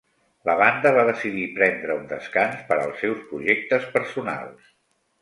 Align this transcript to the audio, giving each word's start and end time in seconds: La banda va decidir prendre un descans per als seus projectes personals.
La 0.49 0.53
banda 0.61 0.93
va 0.95 1.03
decidir 1.09 1.43
prendre 1.59 1.99
un 1.99 2.09
descans 2.15 2.65
per 2.73 2.81
als 2.81 2.99
seus 3.05 3.23
projectes 3.31 3.89
personals. 3.99 4.79